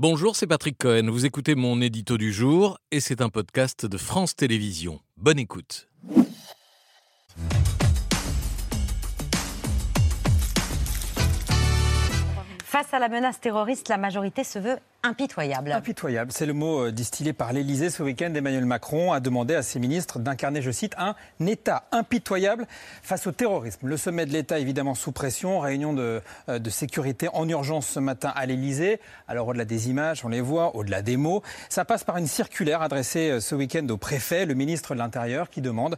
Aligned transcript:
Bonjour, 0.00 0.36
c'est 0.36 0.46
Patrick 0.46 0.78
Cohen. 0.78 1.10
Vous 1.10 1.26
écoutez 1.26 1.56
mon 1.56 1.80
édito 1.80 2.18
du 2.18 2.32
jour 2.32 2.78
et 2.92 3.00
c'est 3.00 3.20
un 3.20 3.30
podcast 3.30 3.84
de 3.84 3.98
France 3.98 4.36
Télévisions. 4.36 5.00
Bonne 5.16 5.40
écoute. 5.40 5.88
Face 12.62 12.94
à 12.94 13.00
la 13.00 13.08
menace 13.08 13.40
terroriste, 13.40 13.88
la 13.88 13.96
majorité 13.96 14.44
se 14.44 14.60
veut 14.60 14.76
impitoyable. 15.04 15.72
Impitoyable, 15.72 16.32
c'est 16.32 16.46
le 16.46 16.52
mot 16.52 16.86
euh, 16.86 16.92
distillé 16.92 17.32
par 17.32 17.52
l'Élysée 17.52 17.88
ce 17.88 18.02
week-end. 18.02 18.32
Emmanuel 18.34 18.66
Macron 18.66 19.12
a 19.12 19.20
demandé 19.20 19.54
à 19.54 19.62
ses 19.62 19.78
ministres 19.78 20.18
d'incarner, 20.18 20.60
je 20.60 20.72
cite, 20.72 20.94
un 20.98 21.14
État 21.46 21.84
impitoyable 21.92 22.66
face 23.02 23.26
au 23.28 23.32
terrorisme. 23.32 23.86
Le 23.86 23.96
sommet 23.96 24.26
de 24.26 24.32
l'État, 24.32 24.58
évidemment, 24.58 24.96
sous 24.96 25.12
pression, 25.12 25.60
réunion 25.60 25.92
de, 25.92 26.20
euh, 26.48 26.58
sécurité 26.68 27.28
en 27.32 27.48
urgence 27.48 27.86
ce 27.86 28.00
matin 28.00 28.32
à 28.34 28.44
l'Élysée. 28.46 29.00
Alors, 29.28 29.48
au-delà 29.48 29.64
des 29.64 29.88
images, 29.88 30.24
on 30.24 30.28
les 30.28 30.40
voit, 30.40 30.74
au-delà 30.74 31.00
des 31.00 31.16
mots, 31.16 31.42
ça 31.68 31.84
passe 31.84 32.02
par 32.02 32.16
une 32.16 32.26
circulaire 32.26 32.82
adressée 32.82 33.30
euh, 33.30 33.40
ce 33.40 33.54
week-end 33.54 33.86
au 33.88 33.96
préfet, 33.96 34.46
le 34.46 34.54
ministre 34.54 34.94
de 34.94 34.98
l'Intérieur, 34.98 35.48
qui, 35.48 35.62
demande, 35.62 35.96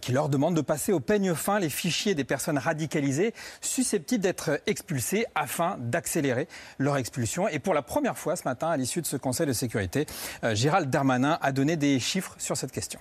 qui 0.00 0.12
leur 0.12 0.28
demande 0.28 0.54
de 0.54 0.60
passer 0.60 0.92
au 0.92 1.00
peigne 1.00 1.34
fin 1.34 1.58
les 1.58 1.68
fichiers 1.68 2.14
des 2.14 2.24
personnes 2.24 2.58
radicalisées 2.58 3.34
susceptibles 3.60 4.22
d'être 4.22 4.60
expulsées 4.66 5.26
afin 5.34 5.76
d'accélérer 5.80 6.48
leur 6.78 6.96
expulsion. 6.96 7.48
Et 7.48 7.58
pour 7.58 7.74
la 7.74 7.82
première 7.82 8.03
première 8.04 8.18
fois 8.18 8.36
ce 8.36 8.44
matin, 8.44 8.68
à 8.68 8.76
l'issue 8.76 9.00
de 9.00 9.06
ce 9.06 9.16
Conseil 9.16 9.46
de 9.46 9.54
sécurité, 9.54 10.04
euh, 10.44 10.54
Gérald 10.54 10.90
Darmanin 10.90 11.38
a 11.40 11.52
donné 11.52 11.78
des 11.78 11.98
chiffres 11.98 12.34
sur 12.36 12.54
cette 12.54 12.70
question. 12.70 13.00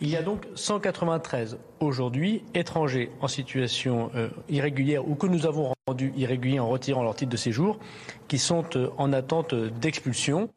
Il 0.00 0.08
y 0.08 0.16
a 0.16 0.22
donc 0.22 0.46
193 0.54 1.58
aujourd'hui 1.80 2.42
étrangers 2.54 3.10
en 3.20 3.28
situation 3.28 4.10
euh, 4.14 4.30
irrégulière 4.48 5.06
ou 5.06 5.16
que 5.16 5.26
nous 5.26 5.44
avons 5.44 5.74
rendus 5.86 6.14
irréguliers 6.16 6.60
en 6.60 6.70
retirant 6.70 7.02
leur 7.02 7.14
titre 7.14 7.30
de 7.30 7.36
séjour 7.36 7.78
qui 8.26 8.38
sont 8.38 8.64
euh, 8.76 8.88
en 8.96 9.12
attente 9.12 9.54
d'expulsion. 9.54 10.48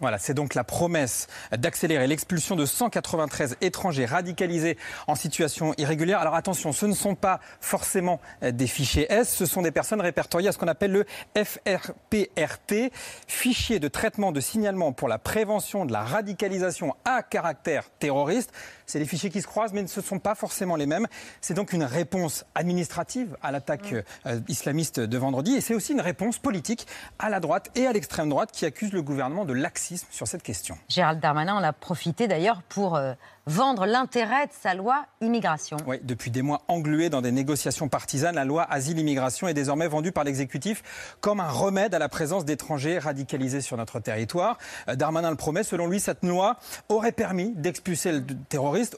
Voilà, 0.00 0.18
c'est 0.18 0.34
donc 0.34 0.54
la 0.54 0.64
promesse 0.64 1.28
d'accélérer 1.56 2.06
l'expulsion 2.06 2.56
de 2.56 2.66
193 2.66 3.56
étrangers 3.60 4.06
radicalisés 4.06 4.76
en 5.06 5.14
situation 5.14 5.74
irrégulière. 5.78 6.18
Alors 6.18 6.34
attention, 6.34 6.72
ce 6.72 6.86
ne 6.86 6.94
sont 6.94 7.14
pas 7.14 7.40
forcément 7.60 8.20
des 8.42 8.66
fichiers 8.66 9.06
S, 9.12 9.32
ce 9.32 9.46
sont 9.46 9.62
des 9.62 9.70
personnes 9.70 10.00
répertoriées 10.00 10.48
à 10.48 10.52
ce 10.52 10.58
qu'on 10.58 10.66
appelle 10.66 10.92
le 10.92 11.06
FRPRT, 11.36 12.90
fichier 13.28 13.78
de 13.78 13.88
traitement 13.88 14.32
de 14.32 14.40
signalement 14.40 14.92
pour 14.92 15.08
la 15.08 15.18
prévention 15.18 15.84
de 15.84 15.92
la 15.92 16.02
radicalisation 16.02 16.96
à 17.04 17.22
caractère 17.22 17.90
terroriste. 17.98 18.50
C'est 18.92 18.98
des 18.98 19.06
fichiers 19.06 19.30
qui 19.30 19.40
se 19.40 19.46
croisent, 19.46 19.72
mais 19.72 19.86
ce 19.86 20.00
ne 20.00 20.04
sont 20.04 20.18
pas 20.18 20.34
forcément 20.34 20.76
les 20.76 20.84
mêmes. 20.84 21.06
C'est 21.40 21.54
donc 21.54 21.72
une 21.72 21.82
réponse 21.82 22.44
administrative 22.54 23.38
à 23.40 23.50
l'attaque 23.50 23.94
euh, 24.26 24.40
islamiste 24.48 25.00
de 25.00 25.16
vendredi, 25.16 25.54
et 25.54 25.62
c'est 25.62 25.72
aussi 25.72 25.94
une 25.94 26.02
réponse 26.02 26.36
politique 26.36 26.86
à 27.18 27.30
la 27.30 27.40
droite 27.40 27.70
et 27.74 27.86
à 27.86 27.92
l'extrême 27.94 28.28
droite 28.28 28.50
qui 28.52 28.66
accuse 28.66 28.92
le 28.92 29.00
gouvernement 29.00 29.46
de 29.46 29.54
laxisme 29.54 30.06
sur 30.10 30.28
cette 30.28 30.42
question. 30.42 30.76
Gérald 30.90 31.20
Darmanin 31.20 31.54
en 31.54 31.62
a 31.62 31.72
profité 31.72 32.28
d'ailleurs 32.28 32.60
pour 32.68 32.96
euh, 32.96 33.14
vendre 33.46 33.86
l'intérêt 33.86 34.46
de 34.46 34.52
sa 34.60 34.74
loi 34.74 35.06
immigration. 35.20 35.76
Oui, 35.86 35.98
depuis 36.02 36.30
des 36.30 36.42
mois 36.42 36.62
englué 36.68 37.08
dans 37.08 37.22
des 37.22 37.32
négociations 37.32 37.88
partisanes, 37.88 38.34
la 38.34 38.44
loi 38.44 38.66
asile-immigration 38.70 39.48
est 39.48 39.54
désormais 39.54 39.88
vendue 39.88 40.12
par 40.12 40.24
l'exécutif 40.24 41.14
comme 41.20 41.40
un 41.40 41.48
remède 41.48 41.94
à 41.94 41.98
la 41.98 42.08
présence 42.08 42.44
d'étrangers 42.44 42.98
radicalisés 42.98 43.60
sur 43.60 43.76
notre 43.76 44.00
territoire. 44.00 44.58
Euh, 44.88 44.94
Darmanin 44.94 45.30
le 45.30 45.36
promet, 45.36 45.64
selon 45.64 45.86
lui, 45.86 45.98
cette 45.98 46.24
loi 46.24 46.56
aurait 46.88 47.12
permis 47.12 47.52
d'expulser 47.56 48.12
le 48.12 48.20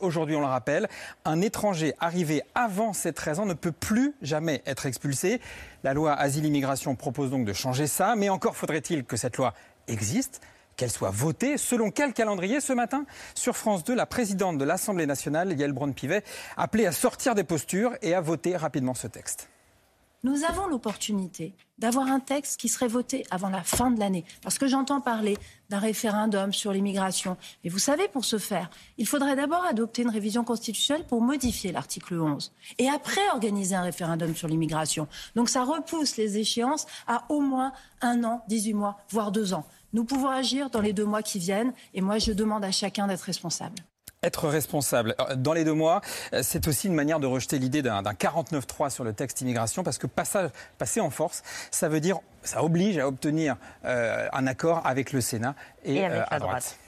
Aujourd'hui, 0.01 0.37
on 0.37 0.41
le 0.41 0.47
rappelle, 0.47 0.89
un 1.25 1.41
étranger 1.41 1.95
arrivé 2.01 2.43
avant 2.55 2.93
ses 2.93 3.13
13 3.13 3.41
ans 3.41 3.47
ne 3.47 3.55
peut 3.55 3.73
plus 3.73 4.15
jamais 4.23 4.63
être 4.67 4.87
expulsé. 4.87 5.41
La 5.83 5.95
loi 5.95 6.13
asile-immigration 6.15 6.95
propose 6.95 7.31
donc 7.31 7.45
de 7.45 7.53
changer 7.53 7.87
ça, 7.87 8.15
mais 8.17 8.29
encore 8.29 8.57
faudrait-il 8.57 9.05
que 9.05 9.17
cette 9.17 9.37
loi 9.37 9.55
existe 9.89 10.41
qu'elle 10.77 10.91
soit 10.91 11.11
votée. 11.11 11.57
Selon 11.57 11.91
quel 11.91 12.13
calendrier 12.13 12.61
ce 12.61 12.73
matin? 12.73 13.05
Sur 13.35 13.57
France 13.57 13.85
2, 13.85 13.95
la 13.95 14.07
présidente 14.07 14.59
de 14.59 14.65
l'Assemblée 14.65 15.07
nationale, 15.07 15.53
Yael 15.53 15.73
Braun-Pivet, 15.73 16.25
appelait 16.57 16.87
à 16.87 16.93
sortir 16.93 17.35
des 17.35 17.45
postures 17.45 17.93
et 18.03 18.15
à 18.15 18.21
voter 18.21 18.57
rapidement 18.57 18.95
ce 18.95 19.07
texte. 19.07 19.49
Nous 20.25 20.45
avons 20.45 20.67
l'opportunité 20.69 21.53
d'avoir 21.77 22.07
un 22.07 22.19
texte 22.19 22.59
qui 22.59 22.71
serait 22.71 22.89
voté 22.89 23.27
avant 23.31 23.51
la 23.51 23.63
fin 23.63 23.91
de 23.91 24.01
l'année. 24.01 24.25
Parce 24.43 24.57
que 24.57 24.67
j'entends 24.67 25.03
parler 25.03 25.37
d'un 25.69 25.79
référendum 25.79 26.51
sur 26.51 26.73
l'immigration. 26.73 27.37
Mais 27.63 27.69
vous 27.69 27.79
savez, 27.79 28.09
pour 28.09 28.25
ce 28.25 28.39
faire, 28.39 28.71
il 28.97 29.07
faudrait 29.07 29.37
d'abord 29.37 29.63
adopter 29.67 30.01
une 30.01 30.09
révision 30.09 30.43
constitutionnelle 30.43 31.05
pour 31.07 31.21
modifier 31.21 31.73
l'article 31.73 32.15
11. 32.15 32.53
Et 32.79 32.89
après 32.89 33.21
organiser 33.35 33.75
un 33.75 33.83
référendum 33.83 34.35
sur 34.35 34.49
l'immigration. 34.49 35.09
Donc 35.37 35.51
ça 35.51 35.63
repousse 35.63 36.17
les 36.17 36.39
échéances 36.39 36.87
à 37.07 37.27
au 37.29 37.43
moins 37.43 37.75
un 38.01 38.25
an, 38.25 38.43
18 38.49 38.73
mois, 38.73 38.97
voire 39.11 39.31
deux 39.31 39.53
ans. 39.53 39.67
Nous 39.93 40.05
pouvons 40.05 40.31
agir 40.31 40.71
dans 40.71 40.81
les 40.81 40.95
deux 40.95 41.05
mois 41.05 41.23
qui 41.23 41.39
viennent 41.39 41.75
et 41.93 42.01
moi 42.01 42.17
je 42.17 42.33
demande 42.33 42.65
à 42.65 42.71
chacun 42.71 43.07
d'être 43.09 43.21
responsable. 43.21 43.77
Être 44.25 44.49
responsable. 44.49 45.15
Dans 45.37 45.53
les 45.53 45.65
deux 45.65 45.75
mois, 45.75 46.01
euh, 46.33 46.41
c'est 46.43 46.67
aussi 46.67 46.87
une 46.87 46.95
manière 46.95 47.21
de 47.21 47.27
rejeter 47.27 47.59
l'idée 47.59 47.83
d'un 47.83 48.03
49-3 48.03 48.89
sur 48.91 49.05
le 49.05 49.13
texte 49.13 49.43
immigration 49.43 49.83
parce 49.83 49.99
que 49.99 50.07
passer 50.07 51.01
en 51.01 51.11
force, 51.11 51.43
ça 51.71 51.89
veut 51.89 52.01
dire, 52.01 52.19
ça 52.43 52.65
oblige 52.65 52.99
à 52.99 53.07
obtenir 53.07 53.57
euh, 53.85 54.27
un 54.33 54.47
accord 54.47 54.81
avec 54.87 55.13
le 55.13 55.21
Sénat 55.21 55.55
et, 55.85 56.05
avec 56.05 56.19
euh, 56.19 56.25
la 56.31 56.39
droite. 56.39 56.79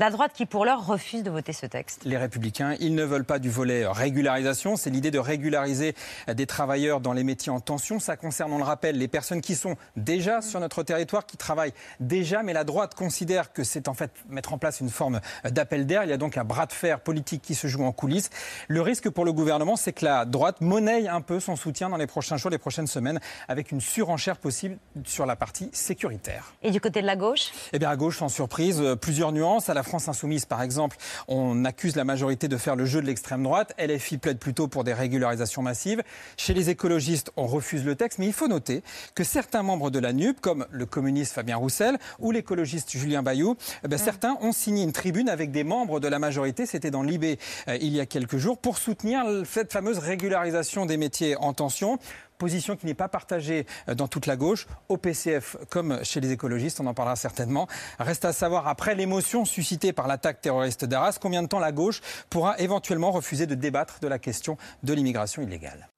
La 0.00 0.10
droite 0.10 0.32
qui, 0.34 0.44
pour 0.44 0.64
l'heure, 0.64 0.84
refuse 0.84 1.22
de 1.22 1.30
voter 1.30 1.52
ce 1.52 1.66
texte. 1.66 2.00
Les 2.04 2.16
Républicains, 2.16 2.74
ils 2.80 2.96
ne 2.96 3.04
veulent 3.04 3.24
pas 3.24 3.38
du 3.38 3.48
volet 3.48 3.86
régularisation. 3.86 4.74
C'est 4.74 4.90
l'idée 4.90 5.12
de 5.12 5.20
régulariser 5.20 5.94
des 6.26 6.46
travailleurs 6.46 7.00
dans 7.00 7.12
les 7.12 7.22
métiers 7.22 7.52
en 7.52 7.60
tension. 7.60 8.00
Ça 8.00 8.16
concerne, 8.16 8.52
on 8.52 8.58
le 8.58 8.64
rappelle, 8.64 8.98
les 8.98 9.06
personnes 9.06 9.40
qui 9.40 9.54
sont 9.54 9.76
déjà 9.96 10.42
sur 10.42 10.58
notre 10.58 10.82
territoire, 10.82 11.26
qui 11.26 11.36
travaillent 11.36 11.74
déjà. 12.00 12.42
Mais 12.42 12.52
la 12.52 12.64
droite 12.64 12.96
considère 12.96 13.52
que 13.52 13.62
c'est 13.62 13.86
en 13.86 13.94
fait 13.94 14.10
mettre 14.28 14.52
en 14.52 14.58
place 14.58 14.80
une 14.80 14.90
forme 14.90 15.20
d'appel 15.44 15.86
d'air. 15.86 16.02
Il 16.02 16.10
y 16.10 16.12
a 16.12 16.16
donc 16.16 16.36
un 16.36 16.44
bras 16.44 16.66
de 16.66 16.72
fer 16.72 16.98
politique 16.98 17.42
qui 17.42 17.54
se 17.54 17.68
joue 17.68 17.84
en 17.84 17.92
coulisses. 17.92 18.30
Le 18.66 18.80
risque 18.80 19.08
pour 19.10 19.24
le 19.24 19.32
gouvernement, 19.32 19.76
c'est 19.76 19.92
que 19.92 20.04
la 20.04 20.24
droite 20.24 20.60
monnaie 20.60 21.06
un 21.06 21.20
peu 21.20 21.38
son 21.38 21.54
soutien 21.54 21.88
dans 21.88 21.98
les 21.98 22.08
prochains 22.08 22.36
jours, 22.36 22.50
les 22.50 22.58
prochaines 22.58 22.88
semaines, 22.88 23.20
avec 23.46 23.70
une 23.70 23.80
surenchère 23.80 24.38
possible 24.38 24.76
sur 25.04 25.24
la 25.24 25.36
partie 25.36 25.70
sécuritaire. 25.72 26.52
Et 26.62 26.72
du 26.72 26.80
côté 26.80 27.00
de 27.00 27.06
la 27.06 27.14
gauche? 27.14 27.52
Eh 27.72 27.78
bien, 27.78 27.90
à 27.90 27.96
gauche, 27.96 28.18
sans 28.18 28.28
surprise, 28.28 28.82
plusieurs 29.00 29.30
nuances. 29.30 29.68
À 29.68 29.74
la 29.74 29.83
France 29.84 30.08
insoumise, 30.08 30.44
par 30.44 30.62
exemple, 30.62 30.96
on 31.28 31.64
accuse 31.64 31.96
la 31.96 32.04
majorité 32.04 32.48
de 32.48 32.56
faire 32.56 32.76
le 32.76 32.84
jeu 32.84 33.00
de 33.00 33.06
l'extrême 33.06 33.42
droite. 33.42 33.74
LFI 33.78 34.18
plaide 34.18 34.38
plutôt 34.38 34.68
pour 34.68 34.84
des 34.84 34.92
régularisations 34.92 35.62
massives. 35.62 36.02
Chez 36.36 36.54
les 36.54 36.70
écologistes, 36.70 37.30
on 37.36 37.46
refuse 37.46 37.84
le 37.84 37.94
texte. 37.94 38.18
Mais 38.18 38.26
il 38.26 38.32
faut 38.32 38.48
noter 38.48 38.82
que 39.14 39.24
certains 39.24 39.62
membres 39.62 39.90
de 39.90 39.98
la 39.98 40.12
NUP, 40.12 40.40
comme 40.40 40.66
le 40.70 40.86
communiste 40.86 41.34
Fabien 41.34 41.56
Roussel 41.56 41.98
ou 42.18 42.30
l'écologiste 42.30 42.90
Julien 42.90 43.22
Bayou, 43.22 43.56
eh 43.84 43.88
ben, 43.88 43.98
certains 43.98 44.36
ont 44.40 44.52
signé 44.52 44.82
une 44.82 44.92
tribune 44.92 45.28
avec 45.28 45.50
des 45.50 45.64
membres 45.64 46.00
de 46.00 46.08
la 46.08 46.18
majorité. 46.18 46.66
C'était 46.66 46.90
dans 46.90 47.02
l'IB 47.02 47.38
euh, 47.68 47.78
il 47.80 47.94
y 47.94 48.00
a 48.00 48.06
quelques 48.06 48.38
jours 48.38 48.58
pour 48.58 48.78
soutenir 48.78 49.24
cette 49.44 49.72
fameuse 49.72 49.98
régularisation 49.98 50.86
des 50.86 50.96
métiers 50.96 51.36
en 51.36 51.52
tension 51.52 51.98
position 52.38 52.76
qui 52.76 52.86
n'est 52.86 52.94
pas 52.94 53.08
partagée 53.08 53.66
euh, 53.88 53.94
dans 53.94 54.08
toute 54.08 54.26
la 54.26 54.36
gauche, 54.36 54.66
au 54.88 54.96
PCF 54.96 55.56
comme 55.70 56.04
chez 56.04 56.20
les 56.20 56.32
écologistes, 56.32 56.80
on 56.80 56.86
en 56.86 56.94
parlera 56.94 57.16
certainement. 57.16 57.66
Reste 57.98 58.24
à 58.24 58.32
savoir, 58.32 58.68
après 58.68 58.94
l'émotion 58.94 59.44
suscitée 59.44 59.92
par 59.92 60.06
l'attaque 60.06 60.40
terroriste 60.40 60.84
d'Arras, 60.84 61.18
combien 61.20 61.42
de 61.42 61.48
temps 61.48 61.58
la 61.58 61.72
gauche 61.72 62.00
pourra 62.30 62.58
éventuellement 62.58 63.10
refuser 63.10 63.46
de 63.46 63.54
débattre 63.54 64.00
de 64.00 64.08
la 64.08 64.18
question 64.18 64.56
de 64.82 64.92
l'immigration 64.92 65.42
illégale. 65.42 65.88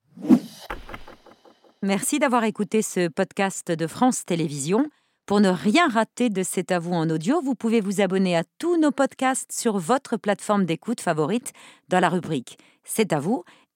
Merci 1.83 2.19
d'avoir 2.19 2.45
écouté 2.45 2.83
ce 2.83 3.09
podcast 3.09 3.71
de 3.71 3.87
France 3.87 4.25
Télévisions. 4.25 4.91
Pour 5.27 5.41
ne 5.41 5.49
rien 5.49 5.89
rater 5.89 6.31
de 6.31 6.43
C'est 6.43 6.71
à 6.71 6.79
vous 6.79 6.93
en 6.93 7.11
audio, 7.11 7.41
vous 7.43 7.55
pouvez 7.55 7.81
vous 7.81 8.01
abonner 8.01 8.37
à 8.37 8.45
tous 8.59 8.81
nos 8.81 8.93
podcasts 8.93 9.51
sur 9.53 9.79
votre 9.79 10.17
plateforme 10.17 10.65
d'écoute 10.65 11.01
favorite 11.01 11.53
dans 11.89 12.01
la 12.01 12.09
rubrique 12.09 12.59
C'est 12.85 13.13
à 13.13 13.19
vous 13.19 13.45